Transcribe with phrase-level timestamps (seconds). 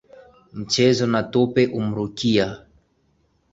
[0.57, 2.47] Mcheza na tope humrukia